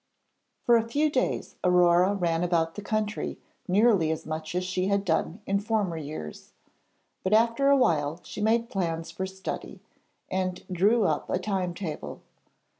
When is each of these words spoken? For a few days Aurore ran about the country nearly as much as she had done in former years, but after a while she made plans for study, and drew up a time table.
For 0.63 0.77
a 0.77 0.89
few 0.89 1.11
days 1.11 1.57
Aurore 1.63 2.15
ran 2.15 2.43
about 2.43 2.73
the 2.73 2.81
country 2.81 3.37
nearly 3.67 4.09
as 4.09 4.25
much 4.25 4.55
as 4.55 4.63
she 4.63 4.87
had 4.87 5.05
done 5.05 5.41
in 5.45 5.59
former 5.59 5.95
years, 5.95 6.53
but 7.23 7.33
after 7.33 7.69
a 7.69 7.77
while 7.77 8.19
she 8.23 8.41
made 8.41 8.67
plans 8.71 9.11
for 9.11 9.27
study, 9.27 9.79
and 10.27 10.65
drew 10.71 11.03
up 11.05 11.29
a 11.29 11.37
time 11.37 11.75
table. 11.75 12.23